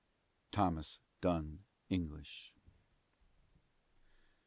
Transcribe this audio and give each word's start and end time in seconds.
THOMAS 0.53 0.99
DUNN 1.21 1.59
ENGLISH. 1.91 2.51